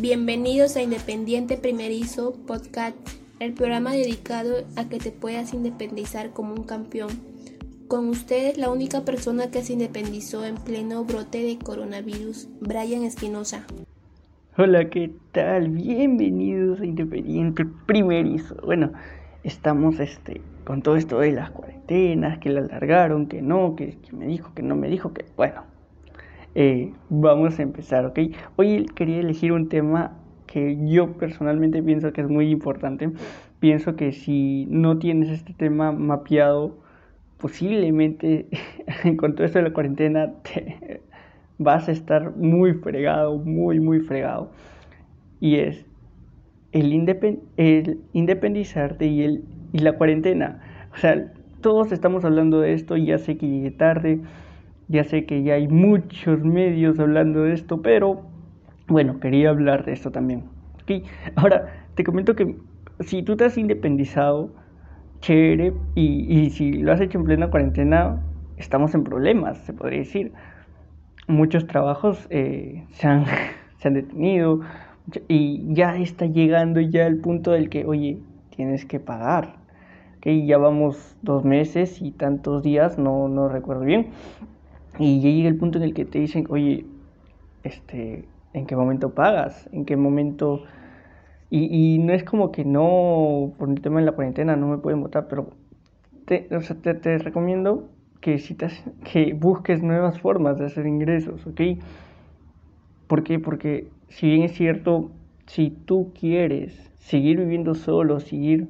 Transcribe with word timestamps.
Bienvenidos 0.00 0.76
a 0.76 0.82
Independiente 0.82 1.56
Primerizo 1.56 2.34
Podcast, 2.48 2.96
el 3.38 3.54
programa 3.54 3.92
dedicado 3.92 4.64
a 4.74 4.88
que 4.88 4.98
te 4.98 5.12
puedas 5.12 5.54
independizar 5.54 6.30
como 6.30 6.52
un 6.52 6.64
campeón. 6.64 7.10
Con 7.86 8.08
ustedes 8.08 8.58
la 8.58 8.70
única 8.70 9.04
persona 9.04 9.52
que 9.52 9.62
se 9.62 9.74
independizó 9.74 10.44
en 10.44 10.56
pleno 10.56 11.04
brote 11.04 11.44
de 11.44 11.58
coronavirus, 11.58 12.48
Brian 12.60 13.04
Espinosa. 13.04 13.66
Hola, 14.58 14.90
¿qué 14.90 15.12
tal? 15.30 15.68
Bienvenidos 15.68 16.80
a 16.80 16.86
Independiente 16.86 17.64
Primerizo. 17.86 18.56
Bueno, 18.64 18.92
estamos 19.44 20.00
este, 20.00 20.40
con 20.64 20.82
todo 20.82 20.96
esto 20.96 21.20
de 21.20 21.30
las 21.30 21.52
cuarentenas, 21.52 22.40
que 22.40 22.50
la 22.50 22.62
alargaron, 22.62 23.28
que 23.28 23.42
no, 23.42 23.76
que, 23.76 23.96
que 23.98 24.12
me 24.12 24.26
dijo, 24.26 24.52
que 24.54 24.62
no 24.64 24.74
me 24.74 24.88
dijo, 24.88 25.12
que 25.12 25.24
bueno, 25.36 25.62
eh, 26.54 26.92
vamos 27.08 27.58
a 27.58 27.62
empezar, 27.62 28.06
¿ok? 28.06 28.18
Hoy 28.56 28.86
quería 28.94 29.18
elegir 29.18 29.52
un 29.52 29.68
tema 29.68 30.12
que 30.46 30.78
yo 30.86 31.12
personalmente 31.14 31.82
pienso 31.82 32.12
que 32.12 32.20
es 32.20 32.28
muy 32.28 32.50
importante. 32.50 33.10
Pienso 33.58 33.96
que 33.96 34.12
si 34.12 34.66
no 34.68 34.98
tienes 34.98 35.30
este 35.30 35.52
tema 35.52 35.90
mapeado, 35.90 36.76
posiblemente 37.38 38.46
con 39.16 39.34
todo 39.34 39.44
esto 39.44 39.58
de 39.58 39.64
la 39.64 39.72
cuarentena 39.72 40.32
te 40.42 41.00
vas 41.58 41.88
a 41.88 41.92
estar 41.92 42.36
muy 42.36 42.74
fregado, 42.74 43.38
muy, 43.38 43.80
muy 43.80 44.00
fregado. 44.00 44.50
Y 45.40 45.56
es 45.56 45.84
el, 46.72 46.92
el 47.56 48.00
independizarte 48.12 49.06
y, 49.06 49.22
el, 49.22 49.44
y 49.72 49.78
la 49.78 49.96
cuarentena. 49.96 50.62
O 50.92 50.96
sea, 50.98 51.32
todos 51.60 51.92
estamos 51.92 52.24
hablando 52.24 52.60
de 52.60 52.74
esto, 52.74 52.96
ya 52.96 53.18
sé 53.18 53.36
que 53.36 53.48
llegué 53.48 53.70
tarde, 53.70 54.20
ya 54.88 55.04
sé 55.04 55.24
que 55.24 55.42
ya 55.42 55.54
hay 55.54 55.68
muchos 55.68 56.40
medios 56.40 56.98
hablando 56.98 57.42
de 57.42 57.54
esto, 57.54 57.82
pero 57.82 58.22
bueno, 58.86 59.20
quería 59.20 59.50
hablar 59.50 59.84
de 59.84 59.92
esto 59.92 60.10
también. 60.10 60.44
¿okay? 60.82 61.04
Ahora, 61.36 61.86
te 61.94 62.04
comento 62.04 62.34
que 62.34 62.56
si 63.00 63.22
tú 63.22 63.36
te 63.36 63.44
has 63.44 63.56
independizado, 63.58 64.50
chévere, 65.20 65.72
y, 65.94 66.40
y 66.40 66.50
si 66.50 66.72
lo 66.72 66.92
has 66.92 67.00
hecho 67.00 67.18
en 67.18 67.24
plena 67.24 67.50
cuarentena, 67.50 68.20
estamos 68.56 68.94
en 68.94 69.04
problemas, 69.04 69.58
se 69.58 69.72
podría 69.72 70.00
decir. 70.00 70.32
Muchos 71.26 71.66
trabajos 71.66 72.26
eh, 72.30 72.84
se, 72.92 73.06
han, 73.06 73.24
se 73.78 73.88
han 73.88 73.94
detenido 73.94 74.60
y 75.28 75.74
ya 75.74 75.96
está 75.96 76.26
llegando 76.26 76.80
ya 76.80 77.06
el 77.06 77.18
punto 77.18 77.52
del 77.52 77.68
que, 77.68 77.84
oye, 77.86 78.18
tienes 78.54 78.84
que 78.84 79.00
pagar. 79.00 79.56
que 80.20 80.46
Ya 80.46 80.58
vamos 80.58 81.16
dos 81.22 81.44
meses 81.44 82.00
y 82.00 82.10
tantos 82.10 82.62
días, 82.62 82.98
no, 82.98 83.28
no 83.28 83.48
recuerdo 83.48 83.84
bien, 83.84 84.08
y 84.98 85.20
ya 85.20 85.30
llega 85.30 85.48
el 85.48 85.56
punto 85.56 85.78
en 85.78 85.84
el 85.84 85.94
que 85.94 86.04
te 86.04 86.18
dicen, 86.18 86.46
oye, 86.50 86.86
este, 87.62 88.24
¿en 88.52 88.66
qué 88.66 88.76
momento 88.76 89.14
pagas? 89.14 89.68
¿En 89.72 89.84
qué 89.84 89.96
momento...? 89.96 90.64
Y, 91.50 91.94
y 91.94 91.98
no 91.98 92.12
es 92.12 92.24
como 92.24 92.50
que 92.50 92.64
no, 92.64 93.52
por 93.58 93.68
el 93.68 93.80
tema 93.80 94.00
de 94.00 94.06
la 94.06 94.12
cuarentena, 94.12 94.56
no 94.56 94.66
me 94.66 94.78
pueden 94.78 95.00
votar, 95.00 95.28
pero 95.28 95.50
te, 96.24 96.48
o 96.54 96.60
sea, 96.60 96.76
te, 96.76 96.94
te, 96.94 97.18
recomiendo 97.18 97.88
que, 98.20 98.38
si 98.38 98.54
te, 98.54 98.68
que 99.04 99.34
busques 99.34 99.82
nuevas 99.82 100.18
formas 100.18 100.58
de 100.58 100.66
hacer 100.66 100.86
ingresos, 100.86 101.46
¿ok? 101.46 101.60
¿Por 103.06 103.22
qué? 103.22 103.38
Porque 103.38 103.88
si 104.08 104.26
bien 104.26 104.42
es 104.42 104.52
cierto, 104.52 105.10
si 105.46 105.70
tú 105.70 106.12
quieres 106.18 106.90
seguir 106.98 107.38
viviendo 107.38 107.74
solo, 107.74 108.18
seguir 108.18 108.68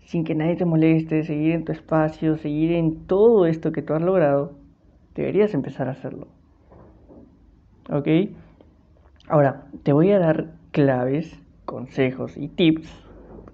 sin 0.00 0.24
que 0.24 0.34
nadie 0.34 0.56
te 0.56 0.64
moleste, 0.64 1.22
seguir 1.22 1.52
en 1.52 1.64
tu 1.64 1.72
espacio, 1.72 2.36
seguir 2.36 2.72
en 2.72 3.06
todo 3.06 3.46
esto 3.46 3.72
que 3.72 3.82
tú 3.82 3.94
has 3.94 4.02
logrado, 4.02 4.57
deberías 5.20 5.54
empezar 5.54 5.88
a 5.88 5.92
hacerlo. 5.92 6.28
¿Ok? 7.90 8.08
Ahora, 9.28 9.66
te 9.82 9.92
voy 9.92 10.12
a 10.12 10.18
dar 10.18 10.52
claves, 10.70 11.38
consejos 11.64 12.36
y 12.36 12.48
tips, 12.48 12.88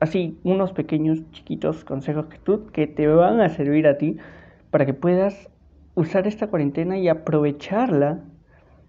así 0.00 0.38
unos 0.44 0.72
pequeños, 0.72 1.28
chiquitos 1.30 1.84
consejos 1.84 2.26
que, 2.26 2.38
tú, 2.38 2.66
que 2.66 2.86
te 2.86 3.06
van 3.06 3.40
a 3.40 3.48
servir 3.48 3.86
a 3.86 3.98
ti 3.98 4.18
para 4.70 4.86
que 4.86 4.94
puedas 4.94 5.48
usar 5.94 6.26
esta 6.26 6.48
cuarentena 6.48 6.98
y 6.98 7.08
aprovecharla 7.08 8.20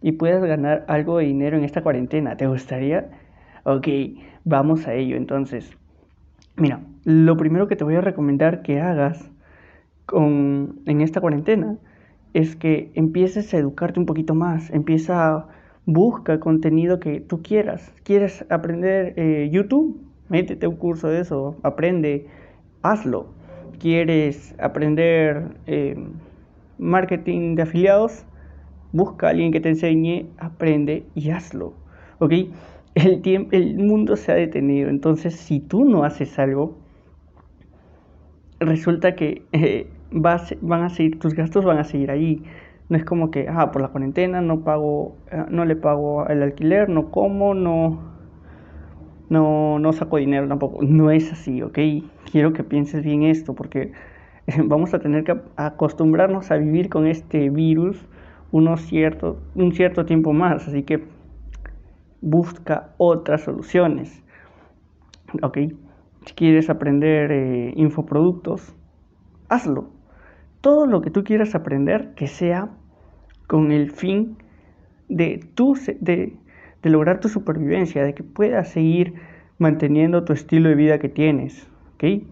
y 0.02 0.14
puedas 0.14 0.44
ganar 0.44 0.86
algo 0.88 1.18
de 1.18 1.26
dinero 1.26 1.58
en 1.58 1.64
esta 1.64 1.82
cuarentena. 1.82 2.38
¿Te 2.38 2.48
gustaría? 2.48 3.10
Ok, 3.64 3.88
vamos 4.44 4.88
a 4.88 4.94
ello. 4.94 5.16
Entonces, 5.16 5.76
mira, 6.56 6.82
lo 7.04 7.38
primero 7.38 7.68
que 7.68 7.76
te 7.76 7.84
voy 7.84 7.96
a 7.96 8.02
recomendar 8.02 8.62
que 8.62 8.82
hagas 8.82 9.32
con, 10.06 10.82
en 10.86 11.02
esta 11.02 11.22
cuarentena 11.22 11.78
es 12.36 12.58
que 12.58 12.92
empieces 12.96 13.54
a 13.54 13.58
educarte 13.60 13.98
un 13.98 14.06
poquito 14.06 14.36
más, 14.36 14.70
empieza, 14.70 15.48
busca 15.86 16.38
contenido 16.42 17.00
que 17.00 17.22
tú 17.22 17.42
quieras. 17.42 17.94
¿Quieres 18.04 18.46
aprender 18.50 19.14
eh, 19.16 19.50
YouTube? 19.50 20.02
Métete 20.28 20.68
un 20.68 20.76
curso 20.76 21.08
de 21.08 21.22
eso, 21.22 21.56
aprende, 21.64 22.28
hazlo. 22.82 23.28
¿Quieres 23.80 24.54
aprender 24.60 25.56
eh, 25.66 25.96
marketing 26.78 27.56
de 27.56 27.62
afiliados? 27.62 28.26
Busca 28.92 29.28
a 29.28 29.30
alguien 29.30 29.54
que 29.54 29.62
te 29.62 29.70
enseñe, 29.70 30.26
aprende 30.38 31.06
y 31.16 31.30
hazlo. 31.30 31.74
¿Ok? 32.20 32.34
El, 32.96 33.22
tiempo, 33.22 33.56
el 33.56 33.78
mundo 33.78 34.18
se 34.18 34.34
ha 34.34 34.36
detenido, 34.36 34.90
entonces 34.90 35.36
si 35.36 35.62
tú 35.62 35.86
no 35.86 36.04
haces 36.04 36.38
algo, 36.38 36.76
resulta 38.60 39.16
que 39.16 39.44
eh, 39.54 39.88
van 40.16 40.84
a 40.84 40.90
seguir, 40.90 41.20
tus 41.20 41.34
gastos 41.34 41.66
van 41.66 41.78
a 41.78 41.84
seguir 41.84 42.12
ahí. 42.12 42.44
No 42.88 42.98
es 42.98 43.04
como 43.04 43.32
que, 43.32 43.48
ah, 43.50 43.72
por 43.72 43.82
la 43.82 43.90
cuarentena 43.90 44.42
no 44.42 44.62
pago, 44.62 45.18
eh, 45.32 45.44
no 45.50 45.66
le 45.66 45.76
pago 45.76 46.28
el 46.28 46.44
alquiler, 46.44 46.88
no 46.90 47.12
como, 47.12 47.54
no, 47.54 48.00
no, 49.30 49.80
no 49.80 49.94
saco 49.94 50.18
dinero 50.18 50.48
tampoco. 50.48 50.84
No 50.84 51.12
es 51.12 51.32
así, 51.32 51.62
¿ok? 51.62 51.80
Quiero 52.32 52.54
que 52.54 52.64
pienses 52.64 53.04
bien 53.04 53.24
esto 53.24 53.56
porque 53.56 53.92
vamos 54.66 54.94
a 54.94 55.00
tener 55.00 55.24
que 55.24 55.40
acostumbrarnos 55.56 56.52
a 56.52 56.58
vivir 56.58 56.90
con 56.90 57.08
este 57.08 57.50
virus 57.50 58.06
unos 58.52 58.82
cierto, 58.82 59.42
un 59.56 59.74
cierto 59.74 60.06
tiempo 60.06 60.32
más. 60.32 60.68
Así 60.68 60.84
que 60.84 61.04
busca 62.22 62.94
otras 62.98 63.42
soluciones, 63.42 64.24
¿ok? 65.42 65.58
Si 66.26 66.34
quieres 66.34 66.70
aprender 66.70 67.32
eh, 67.32 67.74
infoproductos, 67.76 68.76
hazlo 69.50 69.95
todo 70.66 70.88
lo 70.88 71.02
que 71.02 71.12
tú 71.12 71.24
quieras 71.24 71.54
aprender 71.54 72.16
que 72.16 72.26
sea 72.26 72.72
con 73.46 73.72
el 73.72 73.92
fin 73.92 74.36
de, 75.08 75.48
tu, 75.54 75.78
de, 76.00 76.34
lograr 76.82 77.20
tu 77.20 77.30
supervivencia, 77.30 78.04
de 78.04 78.16
que 78.16 78.24
puedas 78.24 78.70
seguir 78.70 79.14
manteniendo 79.60 80.24
tu 80.24 80.34
estilo 80.34 80.70
de 80.70 80.74
vida 80.74 80.98
que 80.98 81.08
tienes. 81.08 81.68
¿ok? 81.94 82.24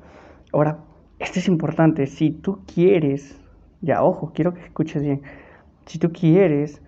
Ahora, 0.52 0.80
esto 1.20 1.38
es 1.38 1.48
importante, 1.48 2.08
si 2.08 2.32
tú 2.32 2.62
quieres, 2.74 3.40
ya 3.82 4.02
ojo, 4.02 4.32
quiero 4.34 4.56
que 4.56 4.62
escuches 4.62 5.04
bien, 5.04 5.22
si 5.86 6.00
tú 6.00 6.12
quieres 6.12 6.82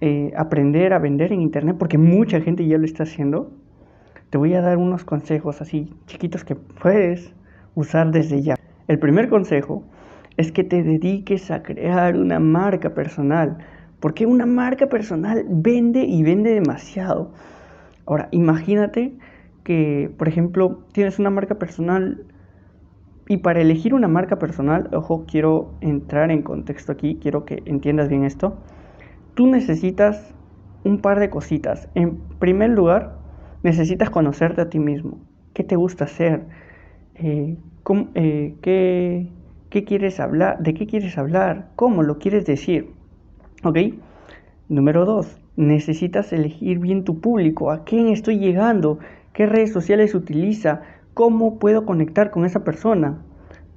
eh, 0.00 0.32
aprender 0.36 0.94
a 0.94 0.98
vender 0.98 1.32
en 1.32 1.42
internet, 1.42 1.76
porque 1.78 1.96
mucha 1.96 2.40
gente 2.40 2.66
ya 2.66 2.76
lo 2.76 2.86
está 2.86 3.04
haciendo, 3.04 3.52
te 4.30 4.36
voy 4.36 4.54
a 4.54 4.60
dar 4.60 4.78
unos 4.78 5.04
consejos 5.04 5.60
así 5.60 5.94
chiquitos 6.06 6.44
que 6.44 6.56
puedes 6.56 7.32
usar 7.76 8.10
desde 8.10 8.42
ya. 8.42 8.56
El 8.88 8.98
primer 8.98 9.28
consejo 9.28 9.84
es 10.36 10.52
que 10.52 10.64
te 10.64 10.82
dediques 10.82 11.50
a 11.50 11.62
crear 11.62 12.16
una 12.16 12.40
marca 12.40 12.94
personal. 12.94 13.58
Porque 14.00 14.26
una 14.26 14.46
marca 14.46 14.88
personal 14.88 15.44
vende 15.48 16.02
y 16.04 16.22
vende 16.22 16.52
demasiado. 16.52 17.32
Ahora, 18.06 18.28
imagínate 18.32 19.14
que, 19.62 20.10
por 20.18 20.28
ejemplo, 20.28 20.84
tienes 20.92 21.18
una 21.18 21.30
marca 21.30 21.56
personal 21.56 22.24
y 23.28 23.38
para 23.38 23.60
elegir 23.60 23.94
una 23.94 24.08
marca 24.08 24.38
personal, 24.38 24.90
ojo, 24.92 25.24
quiero 25.26 25.74
entrar 25.80 26.30
en 26.30 26.42
contexto 26.42 26.92
aquí, 26.92 27.18
quiero 27.22 27.44
que 27.44 27.62
entiendas 27.66 28.08
bien 28.08 28.24
esto. 28.24 28.58
Tú 29.34 29.46
necesitas 29.46 30.34
un 30.84 30.98
par 30.98 31.20
de 31.20 31.30
cositas. 31.30 31.88
En 31.94 32.18
primer 32.38 32.70
lugar, 32.70 33.16
necesitas 33.62 34.10
conocerte 34.10 34.60
a 34.60 34.68
ti 34.68 34.80
mismo. 34.80 35.18
¿Qué 35.54 35.62
te 35.62 35.76
gusta 35.76 36.04
hacer? 36.04 36.46
Eh, 37.14 37.56
eh, 38.14 38.56
¿qué, 38.60 39.28
¿Qué 39.72 39.84
quieres 39.84 40.20
hablar? 40.20 40.58
¿De 40.58 40.74
qué 40.74 40.86
quieres 40.86 41.16
hablar? 41.16 41.70
¿Cómo 41.76 42.02
lo 42.02 42.18
quieres 42.18 42.44
decir? 42.44 42.90
¿Ok? 43.64 43.78
Número 44.68 45.06
dos, 45.06 45.40
necesitas 45.56 46.30
elegir 46.34 46.78
bien 46.78 47.04
tu 47.04 47.22
público. 47.22 47.70
¿A 47.70 47.82
quién 47.82 48.08
estoy 48.08 48.38
llegando? 48.38 48.98
¿Qué 49.32 49.46
redes 49.46 49.72
sociales 49.72 50.14
utiliza? 50.14 50.82
¿Cómo 51.14 51.58
puedo 51.58 51.86
conectar 51.86 52.30
con 52.30 52.44
esa 52.44 52.64
persona? 52.64 53.22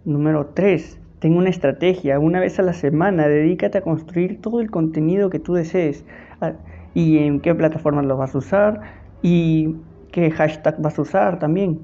Número 0.03 0.47
tres, 0.47 0.99
tengo 1.19 1.37
una 1.37 1.49
estrategia. 1.49 2.19
Una 2.19 2.41
vez 2.41 2.59
a 2.59 2.63
la 2.63 2.73
semana, 2.73 3.29
dedícate 3.29 3.77
a 3.77 3.81
construir 3.81 4.41
todo 4.41 4.59
el 4.59 4.71
contenido 4.71 5.29
que 5.29 5.39
tú 5.39 5.53
desees. 5.53 6.03
Ah, 6.41 6.55
¿Y 6.93 7.19
en 7.19 7.39
qué 7.39 7.55
plataformas 7.55 8.03
lo 8.03 8.17
vas 8.17 8.35
a 8.35 8.39
usar? 8.39 8.81
¿Y 9.21 9.77
qué 10.11 10.29
hashtag 10.29 10.75
vas 10.81 10.99
a 10.99 11.03
usar 11.03 11.39
también? 11.39 11.79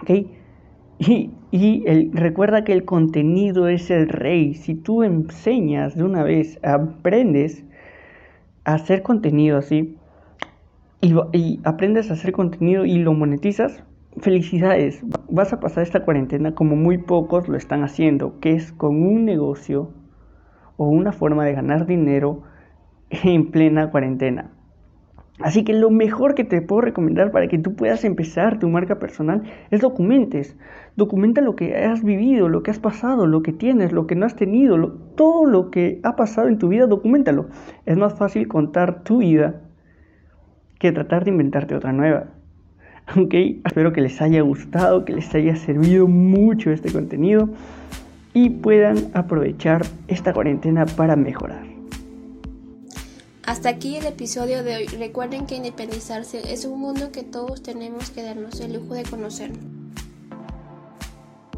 ¿Ok? 0.00 0.10
Y, 0.98 1.30
y 1.56 1.82
el, 1.86 2.10
recuerda 2.12 2.64
que 2.64 2.74
el 2.74 2.84
contenido 2.84 3.68
es 3.68 3.90
el 3.90 4.08
rey. 4.08 4.54
Si 4.54 4.74
tú 4.74 5.02
enseñas 5.02 5.96
de 5.96 6.04
una 6.04 6.22
vez, 6.22 6.58
aprendes 6.62 7.64
a 8.64 8.74
hacer 8.74 9.02
contenido 9.02 9.56
así, 9.56 9.96
y, 11.00 11.60
aprendes 11.64 12.10
a 12.10 12.14
hacer 12.14 12.32
contenido 12.32 12.84
y 12.84 12.98
lo 12.98 13.14
monetizas, 13.14 13.82
felicidades. 14.18 15.02
Vas 15.30 15.52
a 15.52 15.60
pasar 15.60 15.82
esta 15.82 16.04
cuarentena 16.04 16.54
como 16.54 16.76
muy 16.76 16.98
pocos 16.98 17.48
lo 17.48 17.56
están 17.56 17.84
haciendo, 17.84 18.38
que 18.40 18.52
es 18.52 18.72
con 18.72 19.02
un 19.02 19.24
negocio 19.24 19.90
o 20.76 20.88
una 20.88 21.12
forma 21.12 21.44
de 21.44 21.54
ganar 21.54 21.86
dinero 21.86 22.42
en 23.10 23.50
plena 23.50 23.90
cuarentena. 23.90 24.50
Así 25.40 25.64
que 25.64 25.74
lo 25.74 25.90
mejor 25.90 26.34
que 26.34 26.44
te 26.44 26.62
puedo 26.62 26.80
recomendar 26.80 27.30
para 27.30 27.46
que 27.46 27.58
tú 27.58 27.74
puedas 27.74 28.04
empezar 28.04 28.58
tu 28.58 28.68
marca 28.68 28.98
personal 28.98 29.42
es 29.70 29.80
documentes. 29.80 30.56
Documenta 30.96 31.42
lo 31.42 31.56
que 31.56 31.76
has 31.76 32.02
vivido, 32.02 32.48
lo 32.48 32.62
que 32.62 32.70
has 32.70 32.78
pasado, 32.78 33.26
lo 33.26 33.42
que 33.42 33.52
tienes, 33.52 33.92
lo 33.92 34.06
que 34.06 34.14
no 34.14 34.24
has 34.24 34.34
tenido, 34.34 34.78
todo 35.14 35.44
lo 35.44 35.70
que 35.70 36.00
ha 36.04 36.16
pasado 36.16 36.48
en 36.48 36.58
tu 36.58 36.68
vida, 36.68 36.86
documentalo. 36.86 37.48
Es 37.84 37.98
más 37.98 38.14
fácil 38.14 38.48
contar 38.48 39.02
tu 39.04 39.18
vida 39.18 39.60
que 40.78 40.92
tratar 40.92 41.24
de 41.24 41.30
inventarte 41.30 41.74
otra 41.74 41.92
nueva. 41.92 42.28
Ok, 43.16 43.34
espero 43.64 43.92
que 43.92 44.00
les 44.00 44.20
haya 44.20 44.40
gustado, 44.40 45.04
que 45.04 45.12
les 45.12 45.32
haya 45.32 45.54
servido 45.54 46.08
mucho 46.08 46.72
este 46.72 46.90
contenido 46.90 47.48
y 48.34 48.50
puedan 48.50 48.96
aprovechar 49.14 49.82
esta 50.08 50.32
cuarentena 50.32 50.86
para 50.86 51.14
mejorar. 51.14 51.75
Hasta 53.46 53.68
aquí 53.68 53.96
el 53.96 54.06
episodio 54.06 54.64
de 54.64 54.74
hoy. 54.74 54.86
Recuerden 54.86 55.46
que 55.46 55.54
independizarse 55.54 56.52
es 56.52 56.64
un 56.64 56.80
mundo 56.80 57.12
que 57.12 57.22
todos 57.22 57.62
tenemos 57.62 58.10
que 58.10 58.22
darnos 58.22 58.58
el 58.58 58.72
lujo 58.72 58.94
de 58.94 59.04
conocer. 59.04 59.52